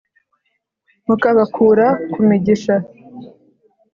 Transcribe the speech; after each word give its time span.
Mukabakura 1.05 1.87
ku 2.11 2.19
migisha. 2.27 2.75